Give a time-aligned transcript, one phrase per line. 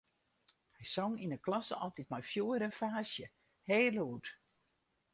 [0.77, 3.27] Hy song yn 'e klasse altyd mei fjoer en faasje,
[3.67, 4.25] heel lûd.